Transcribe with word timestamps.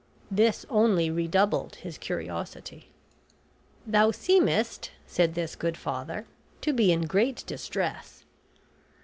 This 0.31 0.65
only 0.67 1.11
redoubled 1.11 1.75
his 1.75 1.99
curiosity. 1.99 2.89
"Thou 3.85 4.09
seemest," 4.09 4.89
said 5.05 5.35
this 5.35 5.55
good 5.55 5.77
father, 5.77 6.25
"to 6.61 6.73
be 6.73 6.91
in 6.91 7.05
great 7.05 7.43
distress." 7.45 8.23